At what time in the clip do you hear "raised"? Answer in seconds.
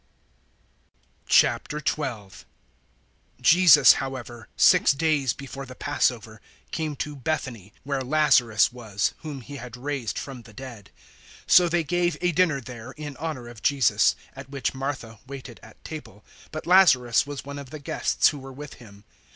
9.77-10.17